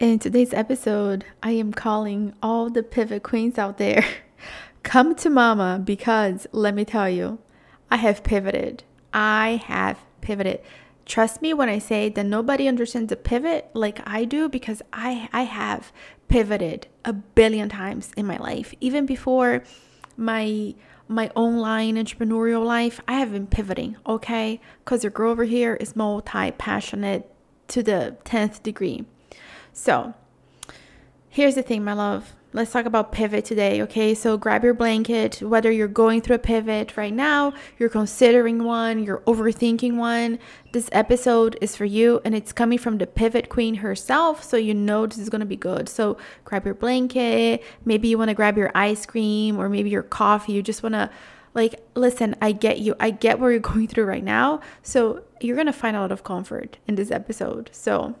In 0.00 0.18
today's 0.18 0.54
episode, 0.54 1.26
I 1.42 1.50
am 1.50 1.74
calling 1.74 2.32
all 2.42 2.70
the 2.70 2.82
pivot 2.82 3.22
queens 3.22 3.58
out 3.58 3.76
there. 3.76 4.02
Come 4.82 5.14
to 5.16 5.28
mama 5.28 5.78
because 5.84 6.46
let 6.52 6.74
me 6.74 6.86
tell 6.86 7.10
you, 7.10 7.38
I 7.90 7.96
have 7.96 8.24
pivoted. 8.24 8.82
I 9.12 9.62
have 9.66 9.98
pivoted. 10.22 10.62
Trust 11.04 11.42
me 11.42 11.52
when 11.52 11.68
I 11.68 11.78
say 11.78 12.08
that 12.08 12.24
nobody 12.24 12.66
understands 12.66 13.12
a 13.12 13.16
pivot 13.16 13.68
like 13.74 14.00
I 14.06 14.24
do 14.24 14.48
because 14.48 14.80
I 14.90 15.28
I 15.34 15.42
have 15.42 15.92
pivoted 16.28 16.86
a 17.04 17.12
billion 17.12 17.68
times 17.68 18.10
in 18.16 18.26
my 18.26 18.38
life. 18.38 18.72
Even 18.80 19.04
before 19.04 19.64
my 20.16 20.74
my 21.08 21.28
online 21.34 21.96
entrepreneurial 21.96 22.64
life, 22.64 23.02
I 23.06 23.18
have 23.18 23.32
been 23.32 23.48
pivoting, 23.48 23.98
okay? 24.06 24.62
Cuz 24.86 25.04
your 25.04 25.10
girl 25.10 25.32
over 25.32 25.44
here 25.44 25.74
is 25.74 25.94
multi-passionate 25.94 27.30
to 27.68 27.82
the 27.82 28.16
10th 28.24 28.62
degree. 28.62 29.04
So, 29.80 30.12
here's 31.30 31.54
the 31.54 31.62
thing, 31.62 31.82
my 31.82 31.94
love. 31.94 32.34
Let's 32.52 32.70
talk 32.70 32.84
about 32.84 33.12
pivot 33.12 33.46
today, 33.46 33.80
okay? 33.80 34.14
So, 34.14 34.36
grab 34.36 34.62
your 34.62 34.74
blanket, 34.74 35.40
whether 35.40 35.70
you're 35.70 35.88
going 35.88 36.20
through 36.20 36.36
a 36.36 36.38
pivot 36.38 36.98
right 36.98 37.14
now, 37.14 37.54
you're 37.78 37.88
considering 37.88 38.62
one, 38.62 39.02
you're 39.02 39.20
overthinking 39.20 39.96
one. 39.96 40.38
This 40.72 40.90
episode 40.92 41.56
is 41.62 41.76
for 41.76 41.86
you 41.86 42.20
and 42.26 42.34
it's 42.34 42.52
coming 42.52 42.76
from 42.76 42.98
the 42.98 43.06
pivot 43.06 43.48
queen 43.48 43.76
herself, 43.76 44.44
so 44.44 44.58
you 44.58 44.74
know 44.74 45.06
this 45.06 45.16
is 45.16 45.30
gonna 45.30 45.46
be 45.46 45.56
good. 45.56 45.88
So, 45.88 46.18
grab 46.44 46.66
your 46.66 46.74
blanket, 46.74 47.64
maybe 47.86 48.08
you 48.08 48.18
wanna 48.18 48.34
grab 48.34 48.58
your 48.58 48.70
ice 48.74 49.06
cream 49.06 49.58
or 49.58 49.70
maybe 49.70 49.88
your 49.88 50.02
coffee. 50.02 50.52
You 50.52 50.62
just 50.62 50.82
wanna 50.82 51.10
like 51.52 51.84
listen 51.96 52.36
i 52.40 52.52
get 52.52 52.78
you 52.78 52.94
i 53.00 53.10
get 53.10 53.40
what 53.40 53.48
you're 53.48 53.58
going 53.72 53.88
through 53.88 54.04
right 54.04 54.22
now 54.22 54.60
so 54.84 55.24
you're 55.40 55.56
gonna 55.56 55.72
find 55.72 55.96
a 55.96 56.00
lot 56.00 56.12
of 56.12 56.22
comfort 56.22 56.78
in 56.86 56.94
this 56.94 57.10
episode 57.10 57.68
so 57.72 58.14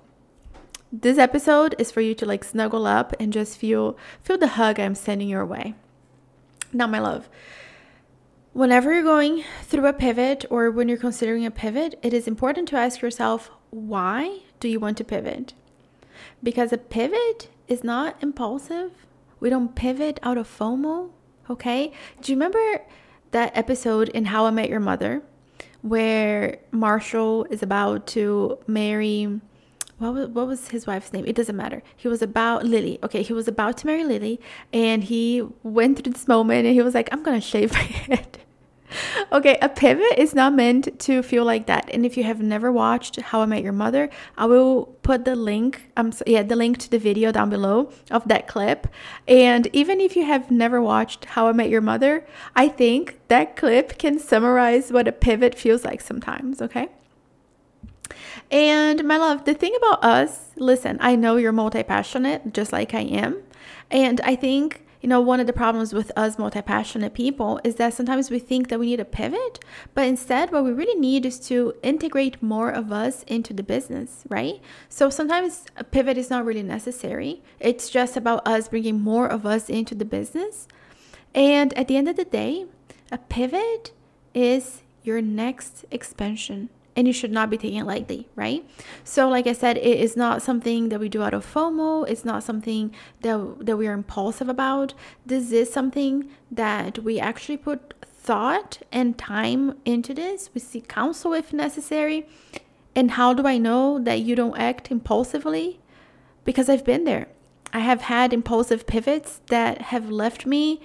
this 0.92 1.18
episode 1.18 1.74
is 1.78 1.90
for 1.90 2.00
you 2.00 2.14
to 2.14 2.26
like 2.26 2.44
snuggle 2.44 2.86
up 2.86 3.14
and 3.20 3.32
just 3.32 3.58
feel 3.58 3.96
feel 4.22 4.38
the 4.38 4.48
hug 4.48 4.80
I'm 4.80 4.94
sending 4.94 5.28
your 5.28 5.46
way. 5.46 5.74
Now, 6.72 6.86
my 6.86 6.98
love, 6.98 7.28
whenever 8.52 8.92
you're 8.92 9.02
going 9.02 9.44
through 9.62 9.86
a 9.86 9.92
pivot 9.92 10.44
or 10.50 10.70
when 10.70 10.88
you're 10.88 10.98
considering 10.98 11.46
a 11.46 11.50
pivot, 11.50 11.98
it 12.02 12.12
is 12.12 12.28
important 12.28 12.68
to 12.68 12.76
ask 12.76 13.02
yourself, 13.02 13.50
why 13.70 14.40
do 14.58 14.68
you 14.68 14.80
want 14.80 14.96
to 14.98 15.04
pivot? 15.04 15.54
Because 16.42 16.72
a 16.72 16.78
pivot 16.78 17.48
is 17.66 17.82
not 17.82 18.22
impulsive. 18.22 18.92
We 19.40 19.50
don't 19.50 19.74
pivot 19.74 20.20
out 20.22 20.38
of 20.38 20.48
FOMO, 20.48 21.10
okay? 21.48 21.92
Do 22.20 22.32
you 22.32 22.36
remember 22.36 22.82
that 23.30 23.56
episode 23.56 24.08
in 24.10 24.26
How 24.26 24.46
I 24.46 24.50
Met 24.50 24.68
Your 24.68 24.80
Mother 24.80 25.22
where 25.82 26.58
Marshall 26.72 27.46
is 27.50 27.62
about 27.62 28.06
to 28.08 28.58
marry 28.66 29.40
what 30.00 30.14
was, 30.14 30.28
what 30.28 30.46
was 30.46 30.68
his 30.68 30.86
wife's 30.86 31.12
name? 31.12 31.26
It 31.26 31.36
doesn't 31.36 31.56
matter. 31.56 31.82
He 31.94 32.08
was 32.08 32.22
about 32.22 32.64
Lily. 32.64 32.98
Okay, 33.02 33.22
he 33.22 33.32
was 33.32 33.46
about 33.46 33.76
to 33.78 33.86
marry 33.86 34.02
Lily, 34.02 34.40
and 34.72 35.04
he 35.04 35.46
went 35.62 35.98
through 35.98 36.12
this 36.12 36.26
moment, 36.26 36.66
and 36.66 36.74
he 36.74 36.82
was 36.82 36.94
like, 36.94 37.08
"I'm 37.12 37.22
gonna 37.22 37.40
shave 37.40 37.72
my 37.72 37.78
head." 37.82 38.38
okay, 39.32 39.58
a 39.60 39.68
pivot 39.68 40.18
is 40.18 40.34
not 40.34 40.54
meant 40.54 40.98
to 41.00 41.22
feel 41.22 41.44
like 41.44 41.66
that. 41.66 41.88
And 41.92 42.04
if 42.04 42.16
you 42.16 42.24
have 42.24 42.40
never 42.40 42.72
watched 42.72 43.20
How 43.20 43.42
I 43.42 43.46
Met 43.46 43.62
Your 43.62 43.72
Mother, 43.72 44.08
I 44.36 44.46
will 44.46 44.86
put 45.02 45.24
the 45.24 45.36
link. 45.36 45.90
Um, 45.96 46.12
so, 46.12 46.24
yeah, 46.26 46.42
the 46.42 46.56
link 46.56 46.78
to 46.78 46.90
the 46.90 46.98
video 46.98 47.30
down 47.30 47.50
below 47.50 47.92
of 48.10 48.26
that 48.28 48.48
clip. 48.48 48.86
And 49.28 49.68
even 49.72 50.00
if 50.00 50.16
you 50.16 50.24
have 50.24 50.50
never 50.50 50.80
watched 50.80 51.26
How 51.26 51.46
I 51.48 51.52
Met 51.52 51.68
Your 51.68 51.80
Mother, 51.80 52.26
I 52.56 52.68
think 52.68 53.20
that 53.28 53.56
clip 53.56 53.98
can 53.98 54.18
summarize 54.18 54.90
what 54.92 55.06
a 55.06 55.12
pivot 55.12 55.54
feels 55.54 55.84
like 55.84 56.00
sometimes. 56.00 56.60
Okay. 56.62 56.88
And 58.50 59.04
my 59.04 59.16
love, 59.16 59.44
the 59.44 59.54
thing 59.54 59.74
about 59.76 60.04
us, 60.04 60.50
listen, 60.56 60.98
I 61.00 61.16
know 61.16 61.36
you're 61.36 61.52
multi 61.52 61.82
passionate, 61.82 62.52
just 62.52 62.72
like 62.72 62.94
I 62.94 63.00
am. 63.00 63.42
And 63.90 64.20
I 64.22 64.36
think, 64.36 64.84
you 65.00 65.08
know, 65.08 65.20
one 65.20 65.40
of 65.40 65.46
the 65.46 65.52
problems 65.52 65.94
with 65.94 66.12
us 66.16 66.38
multi 66.38 66.60
passionate 66.60 67.14
people 67.14 67.60
is 67.64 67.76
that 67.76 67.94
sometimes 67.94 68.30
we 68.30 68.38
think 68.38 68.68
that 68.68 68.78
we 68.78 68.86
need 68.86 69.00
a 69.00 69.04
pivot, 69.04 69.64
but 69.94 70.06
instead, 70.06 70.52
what 70.52 70.64
we 70.64 70.72
really 70.72 70.98
need 70.98 71.24
is 71.24 71.38
to 71.48 71.74
integrate 71.82 72.42
more 72.42 72.70
of 72.70 72.92
us 72.92 73.22
into 73.24 73.54
the 73.54 73.62
business, 73.62 74.24
right? 74.28 74.60
So 74.88 75.08
sometimes 75.10 75.64
a 75.76 75.84
pivot 75.84 76.18
is 76.18 76.30
not 76.30 76.44
really 76.44 76.62
necessary. 76.62 77.42
It's 77.58 77.88
just 77.88 78.16
about 78.16 78.46
us 78.46 78.68
bringing 78.68 79.00
more 79.00 79.26
of 79.26 79.46
us 79.46 79.68
into 79.68 79.94
the 79.94 80.04
business. 80.04 80.68
And 81.34 81.72
at 81.74 81.88
the 81.88 81.96
end 81.96 82.08
of 82.08 82.16
the 82.16 82.24
day, 82.24 82.66
a 83.12 83.18
pivot 83.18 83.92
is 84.34 84.82
your 85.02 85.22
next 85.22 85.84
expansion 85.90 86.68
and 86.96 87.06
you 87.06 87.12
should 87.12 87.30
not 87.30 87.50
be 87.50 87.56
taking 87.56 87.78
it 87.78 87.84
lightly, 87.84 88.28
right? 88.34 88.68
So, 89.04 89.28
like 89.28 89.46
I 89.46 89.52
said, 89.52 89.76
it 89.76 90.00
is 90.00 90.16
not 90.16 90.42
something 90.42 90.88
that 90.88 91.00
we 91.00 91.08
do 91.08 91.22
out 91.22 91.34
of 91.34 91.46
FOMO. 91.46 92.08
It's 92.08 92.24
not 92.24 92.42
something 92.42 92.94
that 93.20 93.66
that 93.66 93.76
we 93.76 93.86
are 93.86 93.92
impulsive 93.92 94.48
about. 94.48 94.94
This 95.24 95.52
is 95.52 95.72
something 95.72 96.30
that 96.50 96.98
we 96.98 97.20
actually 97.20 97.56
put 97.56 97.94
thought 98.02 98.78
and 98.92 99.16
time 99.16 99.76
into 99.84 100.12
this. 100.12 100.50
We 100.54 100.60
seek 100.60 100.88
counsel 100.88 101.32
if 101.32 101.52
necessary. 101.52 102.28
And 102.94 103.12
how 103.12 103.32
do 103.34 103.46
I 103.46 103.56
know 103.56 103.98
that 103.98 104.20
you 104.20 104.34
don't 104.34 104.58
act 104.58 104.90
impulsively? 104.90 105.80
Because 106.44 106.68
I've 106.68 106.84
been 106.84 107.04
there. 107.04 107.28
I 107.72 107.80
have 107.80 108.02
had 108.02 108.32
impulsive 108.32 108.86
pivots 108.86 109.40
that 109.46 109.80
have 109.82 110.10
left 110.10 110.44
me 110.44 110.80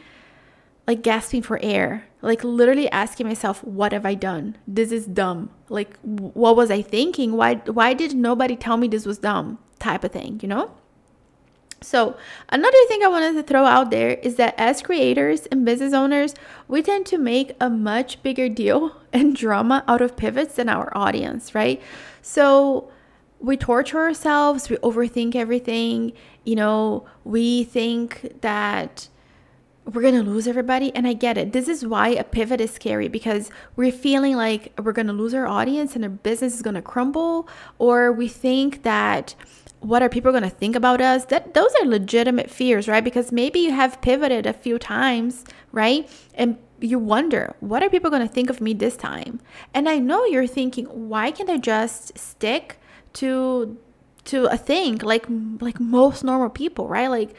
like 0.87 1.01
gasping 1.01 1.41
for 1.41 1.59
air, 1.63 2.05
like 2.25 2.43
literally 2.43 2.89
asking 2.91 3.27
myself, 3.27 3.63
what 3.63 3.91
have 3.93 4.05
I 4.05 4.15
done? 4.15 4.57
This 4.67 4.91
is 4.91 5.05
dumb. 5.05 5.49
Like 5.69 5.97
what 6.01 6.55
was 6.55 6.69
I 6.71 6.81
thinking? 6.81 7.33
Why 7.33 7.55
why 7.79 7.93
did 7.93 8.13
nobody 8.13 8.55
tell 8.55 8.77
me 8.77 8.87
this 8.87 9.05
was 9.05 9.19
dumb? 9.19 9.59
type 9.79 10.03
of 10.03 10.11
thing, 10.11 10.39
you 10.41 10.49
know? 10.49 10.71
So, 11.81 12.17
another 12.49 12.77
thing 12.87 13.03
I 13.03 13.07
wanted 13.07 13.33
to 13.33 13.43
throw 13.43 13.65
out 13.65 13.91
there 13.91 14.11
is 14.11 14.35
that 14.35 14.55
as 14.57 14.81
creators 14.81 15.45
and 15.47 15.65
business 15.65 15.93
owners, 15.93 16.33
we 16.67 16.81
tend 16.81 17.05
to 17.07 17.17
make 17.17 17.55
a 17.59 17.69
much 17.69 18.23
bigger 18.23 18.49
deal 18.49 18.99
and 19.13 19.35
drama 19.35 19.83
out 19.87 20.01
of 20.01 20.17
pivots 20.17 20.55
than 20.55 20.69
our 20.69 20.91
audience, 20.97 21.53
right? 21.53 21.81
So, 22.21 22.89
we 23.39 23.57
torture 23.57 23.99
ourselves, 23.99 24.69
we 24.69 24.77
overthink 24.77 25.35
everything, 25.35 26.13
you 26.45 26.55
know, 26.55 27.05
we 27.23 27.65
think 27.65 28.41
that 28.41 29.09
we're 29.85 30.01
going 30.01 30.15
to 30.15 30.23
lose 30.23 30.47
everybody. 30.47 30.93
And 30.95 31.07
I 31.07 31.13
get 31.13 31.37
it. 31.37 31.53
This 31.53 31.67
is 31.67 31.85
why 31.85 32.09
a 32.09 32.23
pivot 32.23 32.59
is 32.59 32.71
scary 32.71 33.07
because 33.07 33.49
we're 33.75 33.91
feeling 33.91 34.35
like 34.35 34.73
we're 34.81 34.91
going 34.91 35.07
to 35.07 35.13
lose 35.13 35.33
our 35.33 35.45
audience 35.45 35.95
and 35.95 36.03
our 36.03 36.09
business 36.09 36.55
is 36.55 36.61
going 36.61 36.75
to 36.75 36.81
crumble, 36.81 37.47
or 37.77 38.11
we 38.11 38.27
think 38.27 38.83
that 38.83 39.35
what 39.79 40.01
are 40.01 40.09
people 40.09 40.31
going 40.31 40.43
to 40.43 40.49
think 40.49 40.75
about 40.75 40.99
us 40.99 41.25
that 41.25 41.53
those 41.53 41.71
are 41.79 41.85
legitimate 41.85 42.49
fears 42.49 42.87
right 42.87 43.03
because 43.03 43.31
maybe 43.31 43.59
you 43.59 43.71
have 43.71 44.01
pivoted 44.01 44.47
a 44.47 44.53
few 44.53 44.79
times 44.79 45.43
right 45.71 46.09
and 46.33 46.57
you 46.79 46.97
wonder 46.97 47.55
what 47.59 47.83
are 47.83 47.89
people 47.89 48.09
going 48.09 48.25
to 48.25 48.33
think 48.33 48.49
of 48.49 48.59
me 48.59 48.73
this 48.73 48.97
time 48.97 49.39
and 49.75 49.87
i 49.87 49.99
know 49.99 50.25
you're 50.25 50.47
thinking 50.47 50.85
why 50.85 51.29
can't 51.29 51.49
i 51.49 51.57
just 51.57 52.17
stick 52.17 52.79
to 53.13 53.77
to 54.23 54.45
a 54.45 54.57
thing 54.57 54.97
like 54.99 55.25
like 55.59 55.79
most 55.79 56.23
normal 56.23 56.49
people 56.49 56.87
right 56.87 57.09
like 57.09 57.35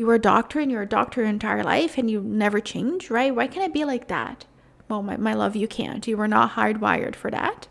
you 0.00 0.06
were 0.06 0.14
a 0.14 0.18
doctor 0.18 0.58
and 0.60 0.70
you're 0.70 0.80
a 0.80 0.88
doctor 0.88 1.20
your 1.20 1.28
entire 1.28 1.62
life 1.62 1.98
and 1.98 2.10
you 2.10 2.22
never 2.22 2.58
change, 2.58 3.10
right? 3.10 3.34
Why 3.34 3.46
can't 3.46 3.66
it 3.66 3.74
be 3.74 3.84
like 3.84 4.08
that? 4.08 4.46
Well, 4.88 5.02
my, 5.02 5.18
my 5.18 5.34
love, 5.34 5.54
you 5.54 5.68
can't. 5.68 6.08
You 6.08 6.16
were 6.16 6.26
not 6.26 6.52
hardwired 6.52 7.14
for 7.14 7.30
that. 7.30 7.68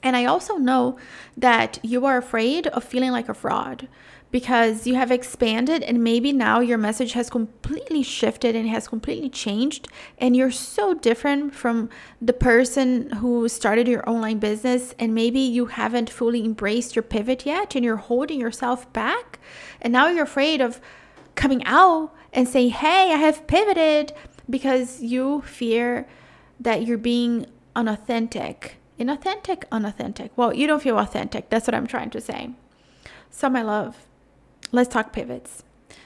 And 0.00 0.14
I 0.14 0.26
also 0.26 0.58
know 0.58 0.96
that 1.36 1.80
you 1.82 2.06
are 2.06 2.18
afraid 2.18 2.68
of 2.68 2.84
feeling 2.84 3.10
like 3.10 3.28
a 3.28 3.34
fraud 3.34 3.88
because 4.30 4.86
you 4.86 4.94
have 4.94 5.10
expanded 5.10 5.82
and 5.82 6.04
maybe 6.04 6.32
now 6.32 6.60
your 6.60 6.78
message 6.78 7.14
has 7.14 7.28
completely 7.30 8.04
shifted 8.04 8.54
and 8.54 8.68
has 8.68 8.86
completely 8.86 9.28
changed 9.28 9.88
and 10.18 10.36
you're 10.36 10.52
so 10.52 10.94
different 10.94 11.52
from 11.52 11.90
the 12.22 12.32
person 12.32 13.10
who 13.10 13.48
started 13.48 13.88
your 13.88 14.08
online 14.08 14.38
business 14.38 14.94
and 15.00 15.14
maybe 15.14 15.40
you 15.40 15.66
haven't 15.66 16.10
fully 16.10 16.44
embraced 16.44 16.94
your 16.94 17.02
pivot 17.02 17.44
yet 17.44 17.74
and 17.74 17.84
you're 17.84 17.96
holding 17.96 18.40
yourself 18.40 18.92
back 18.92 19.40
and 19.80 19.92
now 19.92 20.06
you're 20.06 20.24
afraid 20.24 20.60
of 20.60 20.80
coming 21.34 21.64
out 21.64 22.12
and 22.32 22.48
saying, 22.48 22.70
hey, 22.70 23.12
I 23.12 23.16
have 23.16 23.46
pivoted 23.46 24.12
because 24.48 25.02
you 25.02 25.42
fear 25.42 26.06
that 26.60 26.86
you're 26.86 26.98
being 26.98 27.46
unauthentic. 27.74 28.76
Inauthentic, 28.98 29.64
unauthentic. 29.72 30.30
Well, 30.36 30.54
you 30.54 30.66
don't 30.66 30.82
feel 30.82 30.98
authentic. 30.98 31.50
That's 31.50 31.66
what 31.66 31.74
I'm 31.74 31.86
trying 31.86 32.10
to 32.10 32.20
say. 32.20 32.50
So, 33.30 33.50
my 33.50 33.62
love, 33.62 34.06
let's 34.70 34.88
talk 34.92 35.12
pivots. 35.12 35.64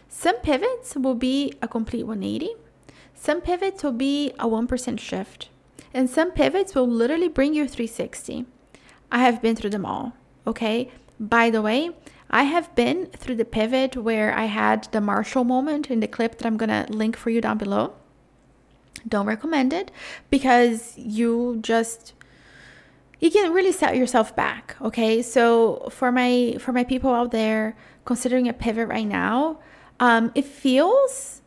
Some 0.08 0.36
pivots 0.36 0.96
will 0.96 1.14
be 1.14 1.52
a 1.60 1.68
complete 1.68 2.04
180, 2.04 2.54
some 3.14 3.40
pivots 3.40 3.82
will 3.82 3.92
be 3.92 4.30
a 4.38 4.46
1% 4.46 4.98
shift, 4.98 5.50
and 5.92 6.08
some 6.08 6.32
pivots 6.32 6.74
will 6.74 6.88
literally 6.88 7.28
bring 7.28 7.52
you 7.52 7.68
360. 7.68 8.46
I 9.12 9.18
have 9.18 9.42
been 9.42 9.56
through 9.56 9.70
them 9.70 9.84
all, 9.84 10.14
okay? 10.46 10.90
By 11.20 11.50
the 11.50 11.60
way, 11.60 11.90
I 12.30 12.42
have 12.44 12.74
been 12.74 13.06
through 13.06 13.36
the 13.36 13.44
pivot 13.44 13.96
where 13.96 14.34
I 14.34 14.44
had 14.44 14.84
the 14.92 15.00
Marshall 15.00 15.44
moment 15.44 15.90
in 15.90 16.00
the 16.00 16.08
clip 16.08 16.38
that 16.38 16.46
I'm 16.46 16.56
going 16.56 16.68
to 16.68 16.90
link 16.92 17.16
for 17.16 17.30
you 17.30 17.40
down 17.40 17.58
below. 17.58 17.94
Don't 19.06 19.26
recommend 19.26 19.72
it 19.72 19.90
because 20.28 20.94
you 20.96 21.58
just 21.62 22.14
you 23.20 23.30
can 23.30 23.52
really 23.52 23.72
set 23.72 23.96
yourself 23.96 24.36
back, 24.36 24.76
okay? 24.80 25.22
So 25.22 25.88
for 25.90 26.12
my 26.12 26.56
for 26.60 26.72
my 26.72 26.84
people 26.84 27.12
out 27.12 27.30
there 27.30 27.76
considering 28.04 28.48
a 28.48 28.52
pivot 28.52 28.88
right 28.88 29.06
now, 29.06 29.58
um, 30.00 30.30
it 30.34 30.44
feels 30.44 31.42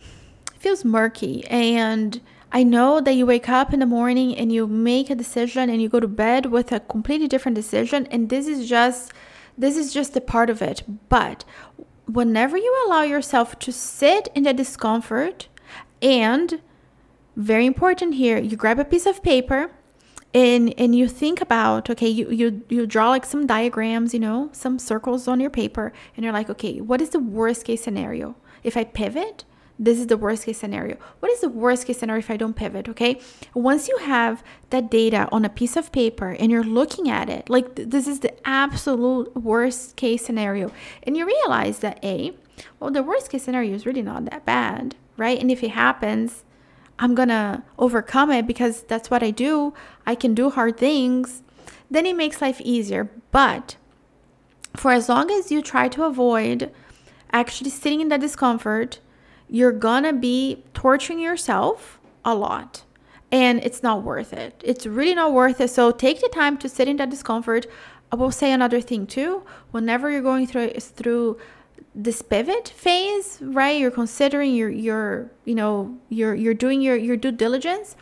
it 0.00 0.60
feels 0.60 0.84
murky 0.84 1.46
and 1.46 2.20
I 2.52 2.62
know 2.62 3.00
that 3.00 3.14
you 3.14 3.26
wake 3.26 3.48
up 3.48 3.72
in 3.72 3.80
the 3.80 3.86
morning 3.86 4.36
and 4.36 4.52
you 4.52 4.68
make 4.68 5.10
a 5.10 5.16
decision 5.16 5.68
and 5.68 5.82
you 5.82 5.88
go 5.88 5.98
to 5.98 6.06
bed 6.06 6.46
with 6.46 6.70
a 6.70 6.80
completely 6.80 7.26
different 7.26 7.56
decision 7.56 8.06
and 8.10 8.28
this 8.28 8.46
is 8.46 8.68
just 8.68 9.12
this 9.56 9.76
is 9.76 9.92
just 9.92 10.16
a 10.16 10.20
part 10.20 10.50
of 10.50 10.62
it. 10.62 10.82
But 11.08 11.44
whenever 12.06 12.56
you 12.56 12.84
allow 12.86 13.02
yourself 13.02 13.58
to 13.60 13.72
sit 13.72 14.28
in 14.34 14.44
the 14.44 14.52
discomfort 14.52 15.48
and 16.02 16.60
very 17.36 17.66
important 17.66 18.14
here, 18.14 18.38
you 18.38 18.56
grab 18.56 18.78
a 18.78 18.84
piece 18.84 19.06
of 19.06 19.22
paper 19.22 19.70
and 20.34 20.74
and 20.76 20.96
you 20.96 21.06
think 21.06 21.40
about 21.40 21.88
okay 21.88 22.08
you 22.08 22.28
you 22.30 22.62
you 22.68 22.86
draw 22.86 23.10
like 23.10 23.24
some 23.24 23.46
diagrams 23.46 24.12
you 24.12 24.18
know 24.18 24.50
some 24.52 24.78
circles 24.80 25.28
on 25.28 25.38
your 25.38 25.48
paper 25.48 25.92
and 26.16 26.24
you're 26.24 26.32
like 26.32 26.50
okay 26.50 26.80
what 26.80 27.00
is 27.00 27.10
the 27.10 27.20
worst 27.20 27.64
case 27.64 27.82
scenario 27.82 28.34
if 28.64 28.76
i 28.76 28.82
pivot 28.82 29.44
this 29.78 29.98
is 29.98 30.06
the 30.06 30.16
worst 30.16 30.44
case 30.44 30.58
scenario 30.58 30.96
what 31.20 31.32
is 31.32 31.40
the 31.40 31.48
worst 31.48 31.86
case 31.86 31.98
scenario 31.98 32.20
if 32.20 32.30
i 32.30 32.36
don't 32.36 32.54
pivot 32.54 32.88
okay 32.88 33.20
once 33.54 33.88
you 33.88 33.96
have 33.98 34.42
that 34.70 34.90
data 34.90 35.28
on 35.32 35.44
a 35.44 35.48
piece 35.48 35.76
of 35.76 35.90
paper 35.90 36.30
and 36.38 36.50
you're 36.52 36.62
looking 36.62 37.08
at 37.08 37.28
it 37.28 37.50
like 37.50 37.74
th- 37.74 37.88
this 37.88 38.06
is 38.06 38.20
the 38.20 38.32
absolute 38.46 39.34
worst 39.36 39.96
case 39.96 40.24
scenario 40.24 40.70
and 41.02 41.16
you 41.16 41.26
realize 41.26 41.80
that 41.80 41.98
a 42.04 42.32
well 42.78 42.90
the 42.90 43.02
worst 43.02 43.30
case 43.30 43.42
scenario 43.42 43.74
is 43.74 43.84
really 43.84 44.02
not 44.02 44.24
that 44.26 44.44
bad 44.44 44.94
right 45.16 45.40
and 45.40 45.50
if 45.50 45.62
it 45.64 45.70
happens 45.70 46.44
I'm 46.98 47.14
gonna 47.14 47.64
overcome 47.78 48.30
it 48.30 48.46
because 48.46 48.82
that's 48.82 49.10
what 49.10 49.22
I 49.22 49.30
do. 49.30 49.74
I 50.06 50.14
can 50.14 50.34
do 50.34 50.50
hard 50.50 50.76
things. 50.76 51.42
Then 51.90 52.06
it 52.06 52.16
makes 52.16 52.40
life 52.40 52.60
easier. 52.60 53.10
But 53.30 53.76
for 54.76 54.92
as 54.92 55.08
long 55.08 55.30
as 55.30 55.50
you 55.50 55.60
try 55.62 55.88
to 55.88 56.04
avoid 56.04 56.72
actually 57.32 57.70
sitting 57.70 58.00
in 58.00 58.08
that 58.08 58.20
discomfort, 58.20 59.00
you're 59.48 59.72
gonna 59.72 60.12
be 60.12 60.64
torturing 60.74 61.20
yourself 61.20 61.98
a 62.24 62.34
lot. 62.34 62.84
And 63.30 63.62
it's 63.64 63.82
not 63.82 64.02
worth 64.02 64.32
it. 64.32 64.62
It's 64.64 64.86
really 64.86 65.14
not 65.14 65.32
worth 65.32 65.60
it. 65.60 65.70
So 65.70 65.90
take 65.90 66.20
the 66.20 66.28
time 66.28 66.56
to 66.58 66.68
sit 66.68 66.86
in 66.86 66.98
that 66.98 67.10
discomfort. 67.10 67.66
I 68.12 68.16
will 68.16 68.30
say 68.30 68.52
another 68.52 68.80
thing 68.80 69.06
too. 69.06 69.42
Whenever 69.72 70.10
you're 70.10 70.22
going 70.22 70.46
through 70.46 70.70
through 70.70 71.38
this 71.94 72.22
pivot 72.22 72.68
phase, 72.68 73.38
right? 73.40 73.78
You're 73.78 73.90
considering 73.90 74.54
your 74.54 74.68
your 74.70 75.30
you 75.44 75.54
know 75.54 75.96
you're 76.08 76.34
you're 76.34 76.54
doing 76.54 76.80
your 76.80 76.96
your 76.96 77.16
due 77.16 77.32
diligence. 77.32 77.96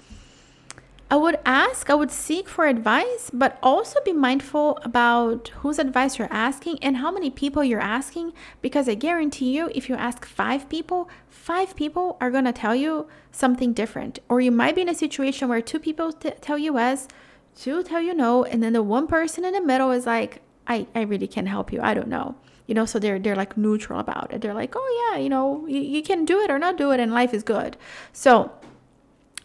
I 1.12 1.17
would 1.17 1.38
ask, 1.44 1.91
I 1.91 1.94
would 1.94 2.11
seek 2.11 2.49
for 2.49 2.64
advice, 2.64 3.31
but 3.35 3.59
also 3.62 4.00
be 4.03 4.14
mindful 4.14 4.79
about 4.82 5.49
whose 5.56 5.79
advice 5.79 6.19
you're 6.19 6.32
asking 6.32 6.79
and 6.81 6.97
how 6.97 7.11
many 7.11 7.29
people 7.29 7.62
you're 7.62 7.82
asking. 7.82 8.32
Because 8.62 8.88
I 8.88 8.94
guarantee 8.94 9.55
you, 9.55 9.70
if 9.75 9.91
you 9.91 9.94
ask 9.94 10.25
five 10.25 10.70
people, 10.70 11.11
five 11.29 11.76
people 11.76 12.17
are 12.19 12.31
going 12.31 12.47
to 12.47 12.53
tell 12.53 12.75
you 12.75 13.09
something 13.31 13.75
different. 13.75 14.20
Or 14.31 14.41
you 14.41 14.50
might 14.50 14.75
be 14.75 14.81
in 14.81 14.88
a 14.88 14.94
situation 14.94 15.50
where 15.50 15.61
two 15.61 15.79
people 15.79 16.14
t- 16.14 16.31
tell 16.41 16.56
you 16.56 16.79
yes, 16.79 17.09
two 17.55 17.82
tell 17.82 18.00
you 18.00 18.15
no, 18.15 18.44
and 18.44 18.62
then 18.62 18.73
the 18.73 18.82
one 18.82 19.06
person 19.06 19.44
in 19.44 19.53
the 19.53 19.61
middle 19.61 19.91
is 19.91 20.06
like, 20.06 20.41
I, 20.67 20.87
I 20.94 21.03
really 21.03 21.29
can't 21.29 21.47
help 21.47 21.75
you. 21.75 21.82
I 21.82 21.93
don't 21.93 22.08
know 22.08 22.37
you 22.67 22.75
know 22.75 22.87
so 22.87 22.99
they're 22.99 23.19
they're 23.19 23.35
like 23.35 23.56
neutral 23.56 23.99
about 23.99 24.32
it 24.32 24.41
they're 24.41 24.55
like 24.55 24.75
oh 24.76 25.11
yeah 25.11 25.19
you 25.19 25.29
know 25.29 25.67
you, 25.67 25.81
you 25.81 26.00
can 26.00 26.25
do 26.25 26.38
it 26.38 26.49
or 26.49 26.61
not 26.61 26.76
do 26.76 26.93
it 26.93 27.00
and 27.00 27.12
life 27.12 27.35
is 27.35 27.43
good 27.43 27.76
so 28.12 28.53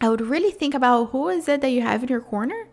i 0.00 0.08
would 0.08 0.20
really 0.20 0.50
think 0.50 0.74
about 0.74 1.06
who 1.06 1.28
is 1.28 1.48
it 1.48 1.60
that 1.60 1.70
you 1.70 1.82
have 1.82 2.02
in 2.02 2.08
your 2.08 2.20
corner 2.20 2.68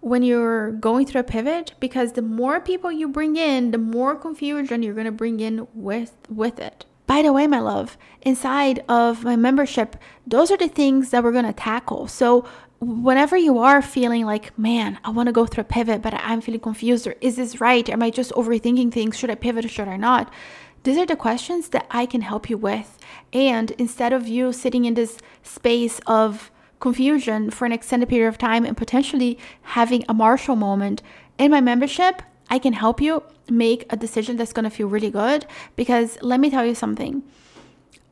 when 0.00 0.22
you're 0.22 0.72
going 0.72 1.06
through 1.06 1.20
a 1.20 1.24
pivot 1.24 1.72
because 1.80 2.12
the 2.12 2.22
more 2.22 2.60
people 2.60 2.92
you 2.92 3.08
bring 3.08 3.36
in 3.36 3.70
the 3.70 3.78
more 3.78 4.14
confusion 4.14 4.82
you're 4.82 4.94
going 4.94 5.06
to 5.06 5.12
bring 5.12 5.40
in 5.40 5.66
with 5.74 6.12
with 6.28 6.58
it 6.58 6.84
by 7.06 7.22
the 7.22 7.32
way 7.32 7.46
my 7.46 7.60
love 7.60 7.96
inside 8.22 8.82
of 8.88 9.24
my 9.24 9.36
membership 9.36 9.96
those 10.26 10.50
are 10.50 10.56
the 10.56 10.68
things 10.68 11.10
that 11.10 11.22
we're 11.22 11.32
going 11.32 11.44
to 11.44 11.52
tackle 11.52 12.06
so 12.06 12.46
whenever 12.84 13.36
you 13.36 13.58
are 13.58 13.82
feeling 13.82 14.24
like, 14.24 14.56
man, 14.58 14.98
I 15.04 15.10
want 15.10 15.28
to 15.28 15.32
go 15.32 15.46
through 15.46 15.62
a 15.62 15.64
pivot, 15.64 16.02
but 16.02 16.14
I'm 16.14 16.40
feeling 16.40 16.60
confused, 16.60 17.06
or 17.06 17.14
is 17.20 17.36
this 17.36 17.60
right? 17.60 17.88
Am 17.88 18.02
I 18.02 18.10
just 18.10 18.32
overthinking 18.32 18.92
things? 18.92 19.16
Should 19.16 19.30
I 19.30 19.34
pivot 19.34 19.64
or 19.64 19.68
should 19.68 19.88
I 19.88 19.96
not? 19.96 20.32
These 20.82 20.98
are 20.98 21.06
the 21.06 21.16
questions 21.16 21.70
that 21.70 21.86
I 21.90 22.04
can 22.04 22.20
help 22.20 22.50
you 22.50 22.58
with. 22.58 22.98
And 23.32 23.70
instead 23.72 24.12
of 24.12 24.28
you 24.28 24.52
sitting 24.52 24.84
in 24.84 24.94
this 24.94 25.18
space 25.42 26.00
of 26.06 26.50
confusion 26.80 27.50
for 27.50 27.64
an 27.64 27.72
extended 27.72 28.08
period 28.08 28.28
of 28.28 28.38
time 28.38 28.64
and 28.64 28.76
potentially 28.76 29.38
having 29.62 30.04
a 30.08 30.14
Marshall 30.14 30.56
moment, 30.56 31.02
in 31.38 31.50
my 31.50 31.60
membership, 31.60 32.22
I 32.50 32.58
can 32.58 32.74
help 32.74 33.00
you 33.00 33.22
make 33.48 33.84
a 33.90 33.96
decision 33.96 34.36
that's 34.36 34.52
going 34.52 34.64
to 34.64 34.70
feel 34.70 34.88
really 34.88 35.10
good. 35.10 35.46
Because 35.76 36.18
let 36.22 36.40
me 36.40 36.50
tell 36.50 36.64
you 36.64 36.74
something 36.74 37.22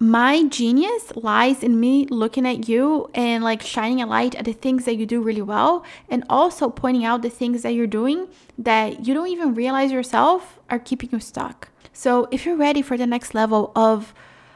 my 0.03 0.43
genius 0.49 1.13
lies 1.15 1.63
in 1.63 1.79
me 1.79 2.07
looking 2.07 2.45
at 2.45 2.69
you 2.69 3.09
and 3.15 3.45
like 3.45 3.63
shining 3.63 4.03
a 4.03 4.07
light 4.07 4.35
at 4.35 4.45
the 4.45 4.53
things 4.53 4.85
that 4.85 4.97
you 4.97 5.07
do 5.07 5.23
really 5.23 5.41
well 5.41 5.85
and 6.09 6.25
also 6.29 6.69
pointing 6.69 7.05
out 7.05 7.23
the 7.23 7.31
things 7.31 7.63
that 7.63 7.73
you're 7.73 7.87
doing 7.87 8.27
that 8.59 9.07
you 9.07 9.15
don't 9.15 9.29
even 9.29 9.55
realize 9.55 9.93
yourself 9.93 10.59
are 10.69 10.81
keeping 10.81 11.09
you 11.13 11.21
stuck. 11.21 11.69
So, 11.93 12.27
if 12.33 12.45
you're 12.45 12.57
ready 12.57 12.83
for 12.83 12.97
the 12.97 13.07
next 13.07 13.33
level 13.33 13.71
of 13.77 14.13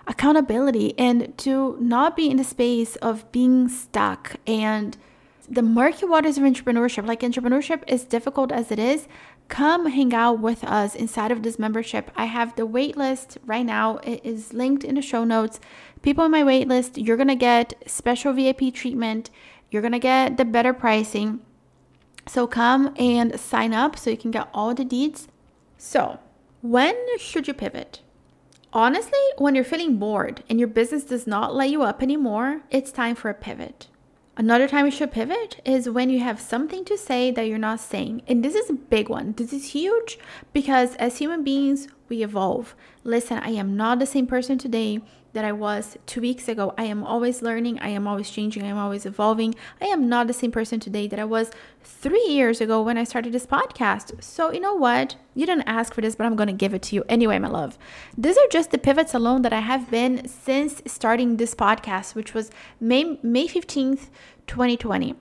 accountability 0.07 0.99
and 0.99 1.37
to 1.39 1.77
not 1.81 2.17
be 2.17 2.31
in 2.31 2.37
the 2.37 2.45
space 2.45 2.97
of 2.97 3.31
being 3.33 3.69
stuck 3.69 4.37
and 4.47 4.97
the 5.49 5.63
murky 5.63 6.05
waters 6.05 6.39
of 6.39 6.45
entrepreneurship, 6.45 7.07
like 7.07 7.21
entrepreneurship 7.21 7.83
is 7.87 8.05
difficult 8.05 8.51
as 8.51 8.71
it 8.71 8.79
is, 8.79 9.07
come 9.49 9.87
hang 9.87 10.13
out 10.13 10.41
with 10.41 10.65
us 10.65 10.95
inside 10.95 11.31
of 11.31 11.43
this 11.43 11.59
membership. 11.59 12.11
I 12.17 12.25
have 12.25 12.57
the 12.57 12.67
waitlist 12.67 13.39
right 13.45 13.65
now. 13.65 13.99
It 13.99 14.21
is 14.25 14.53
linked 14.53 14.83
in 14.83 14.97
the 14.97 15.03
show 15.03 15.25
notes. 15.25 15.61
People 16.03 16.25
in 16.25 16.33
my 16.33 16.43
waitlist, 16.43 17.05
you're 17.05 17.17
going 17.17 17.29
to 17.29 17.37
get 17.37 17.75
special 17.87 18.33
VIP 18.33 18.75
treatment. 18.75 19.31
You're 19.71 19.83
to 19.83 19.99
get 19.99 20.37
the 20.37 20.45
better 20.45 20.73
pricing. 20.73 21.41
So 22.27 22.47
come 22.47 22.93
and 22.99 23.39
sign 23.39 23.73
up 23.73 23.97
so 23.99 24.11
you 24.11 24.17
can 24.17 24.33
get 24.33 24.49
all 24.53 24.75
the 24.75 24.85
deeds. 24.85 25.29
So, 25.79 26.19
when 26.61 26.97
should 27.19 27.47
you 27.47 27.55
pivot? 27.55 28.01
Honestly, 28.77 29.19
when 29.39 29.55
you're 29.55 29.65
feeling 29.65 29.97
bored 29.97 30.43
and 30.51 30.59
your 30.59 30.69
business 30.69 31.03
does 31.03 31.27
not 31.27 31.55
light 31.55 31.71
you 31.71 31.83
up 31.83 32.03
anymore, 32.03 32.61
it's 32.71 32.93
time 32.93 33.15
for 33.15 33.31
a 33.31 33.35
pivot. 33.35 33.87
Another 34.37 34.69
time 34.69 34.85
you 34.85 34.91
should 34.91 35.11
pivot 35.11 35.63
is 35.65 35.89
when 35.89 36.11
you 36.11 36.21
have 36.21 36.39
something 36.39 36.85
to 36.85 36.99
say 36.99 37.31
that 37.31 37.47
you're 37.47 37.57
not 37.57 37.81
saying. 37.81 38.21
And 38.29 38.45
this 38.45 38.55
is 38.55 38.69
a 38.69 38.75
big 38.75 39.09
one. 39.09 39.33
This 39.33 39.55
is 39.55 39.71
huge 39.71 40.19
because 40.53 40.95
as 40.97 41.17
human 41.17 41.43
beings, 41.43 41.89
we 42.11 42.23
evolve. 42.23 42.75
Listen, 43.03 43.39
I 43.39 43.53
am 43.53 43.79
not 43.79 43.99
the 43.99 44.05
same 44.05 44.27
person 44.27 44.59
today 44.59 45.01
that 45.37 45.45
I 45.45 45.53
was 45.53 45.99
two 46.07 46.23
weeks 46.23 46.49
ago. 46.49 46.73
I 46.79 46.85
am 46.85 47.05
always 47.05 47.43
learning, 47.43 47.79
I 47.81 47.89
am 47.89 48.07
always 48.09 48.31
changing, 48.31 48.63
I 48.63 48.69
am 48.69 48.79
always 48.79 49.05
evolving. 49.05 49.55
I 49.83 49.85
am 49.85 50.09
not 50.09 50.29
the 50.29 50.33
same 50.33 50.51
person 50.51 50.81
today 50.81 51.07
that 51.09 51.19
I 51.19 51.27
was 51.27 51.51
three 51.85 52.27
years 52.27 52.63
ago 52.63 52.81
when 52.81 52.97
I 52.97 53.05
started 53.05 53.35
this 53.35 53.45
podcast. 53.45 54.23
So, 54.25 54.51
you 54.51 54.61
know 54.61 54.75
what? 54.75 55.17
You 55.35 55.45
didn't 55.45 55.69
ask 55.69 55.93
for 55.93 56.01
this, 56.01 56.17
but 56.17 56.25
I'm 56.25 56.37
going 56.37 56.47
to 56.47 56.55
give 56.55 56.73
it 56.73 56.81
to 56.85 56.97
you 56.97 57.05
anyway, 57.07 57.39
my 57.39 57.49
love. 57.49 57.77
These 58.17 58.39
are 58.39 58.49
just 58.51 58.71
the 58.71 58.79
pivots 58.79 59.13
alone 59.13 59.43
that 59.43 59.53
I 59.53 59.61
have 59.61 59.91
been 59.91 60.27
since 60.27 60.81
starting 60.87 61.37
this 61.37 61.55
podcast, 61.55 62.15
which 62.15 62.33
was 62.33 62.51
May, 62.81 63.19
May 63.23 63.47
15th, 63.47 64.09
2020. 64.47 65.17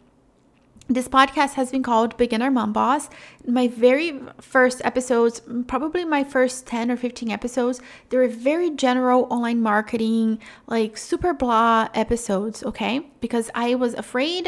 This 0.88 1.08
podcast 1.08 1.56
has 1.56 1.72
been 1.72 1.82
called 1.82 2.16
Beginner 2.16 2.52
Mom 2.52 2.72
Boss. 2.72 3.10
My 3.48 3.68
very 3.68 4.22
first 4.40 4.82
episodes, 4.86 5.42
probably 5.66 6.06
my 6.06 6.24
first 6.24 6.68
10 6.68 6.92
or 6.92 6.96
15 6.96 7.32
episodes, 7.32 7.82
they 8.10 8.18
were 8.18 8.28
very 8.28 8.70
general 8.70 9.26
online 9.32 9.64
marketing, 9.64 10.38
like 10.68 10.96
super 10.96 11.34
blah 11.34 11.90
episodes, 11.96 12.64
okay? 12.64 13.10
Because 13.20 13.50
I 13.56 13.74
was 13.74 13.96
afraid 13.96 14.48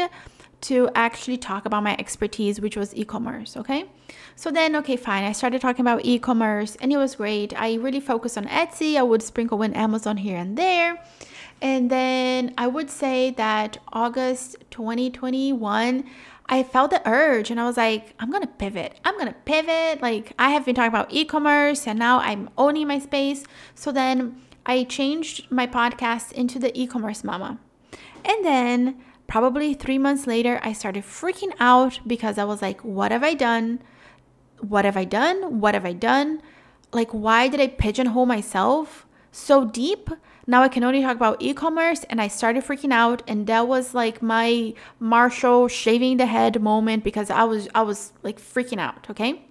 to 0.60 0.88
actually 0.94 1.38
talk 1.38 1.66
about 1.66 1.82
my 1.82 1.96
expertise, 1.98 2.60
which 2.60 2.76
was 2.76 2.94
e 2.94 3.04
commerce, 3.04 3.56
okay? 3.56 3.86
So 4.36 4.52
then, 4.52 4.76
okay, 4.76 4.96
fine. 4.96 5.24
I 5.24 5.32
started 5.32 5.60
talking 5.60 5.80
about 5.80 6.04
e 6.04 6.20
commerce 6.20 6.76
and 6.80 6.92
it 6.92 6.98
was 6.98 7.16
great. 7.16 7.52
I 7.60 7.74
really 7.74 8.00
focused 8.00 8.38
on 8.38 8.46
Etsy, 8.46 8.96
I 8.96 9.02
would 9.02 9.24
sprinkle 9.24 9.60
in 9.62 9.74
Amazon 9.74 10.18
here 10.18 10.36
and 10.36 10.56
there. 10.56 11.02
And 11.60 11.90
then 11.90 12.54
I 12.56 12.66
would 12.66 12.90
say 12.90 13.30
that 13.32 13.78
August 13.92 14.56
2021, 14.70 16.04
I 16.50 16.62
felt 16.62 16.90
the 16.90 17.06
urge 17.08 17.50
and 17.50 17.60
I 17.60 17.64
was 17.64 17.76
like, 17.76 18.14
I'm 18.18 18.30
gonna 18.30 18.46
pivot. 18.46 18.98
I'm 19.04 19.18
gonna 19.18 19.34
pivot. 19.44 20.00
Like, 20.00 20.32
I 20.38 20.50
have 20.50 20.64
been 20.64 20.74
talking 20.74 20.88
about 20.88 21.12
e 21.12 21.24
commerce 21.24 21.86
and 21.86 21.98
now 21.98 22.20
I'm 22.20 22.48
owning 22.56 22.86
my 22.86 22.98
space. 22.98 23.44
So 23.74 23.92
then 23.92 24.40
I 24.64 24.84
changed 24.84 25.50
my 25.50 25.66
podcast 25.66 26.32
into 26.32 26.58
the 26.58 26.78
e 26.78 26.86
commerce 26.86 27.24
mama. 27.24 27.58
And 28.24 28.44
then 28.44 29.02
probably 29.26 29.74
three 29.74 29.98
months 29.98 30.26
later, 30.26 30.60
I 30.62 30.72
started 30.72 31.04
freaking 31.04 31.52
out 31.58 32.00
because 32.06 32.38
I 32.38 32.44
was 32.44 32.62
like, 32.62 32.82
what 32.82 33.10
have 33.10 33.24
I 33.24 33.34
done? 33.34 33.80
What 34.60 34.84
have 34.84 34.96
I 34.96 35.04
done? 35.04 35.60
What 35.60 35.74
have 35.74 35.84
I 35.84 35.92
done? 35.92 36.40
Like, 36.92 37.10
why 37.10 37.48
did 37.48 37.60
I 37.60 37.66
pigeonhole 37.66 38.26
myself 38.26 39.06
so 39.30 39.64
deep 39.64 40.10
now 40.48 40.62
I 40.62 40.68
can 40.68 40.82
only 40.82 41.02
talk 41.02 41.14
about 41.14 41.40
e 41.40 41.52
commerce. 41.52 42.04
And 42.10 42.20
I 42.20 42.26
started 42.26 42.64
freaking 42.64 42.92
out. 42.92 43.22
And 43.28 43.46
that 43.46 43.68
was 43.68 43.94
like 43.94 44.22
my 44.22 44.74
Marshall 44.98 45.68
shaving 45.68 46.16
the 46.16 46.26
head 46.26 46.60
moment 46.60 47.04
because 47.04 47.30
I 47.30 47.44
was, 47.44 47.68
I 47.74 47.82
was 47.82 48.12
like 48.22 48.40
freaking 48.40 48.80
out. 48.80 49.08
Okay. 49.10 49.42